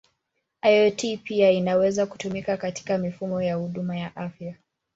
[0.63, 4.55] IoT pia inaweza kutumika katika mifumo ya huduma ya afya.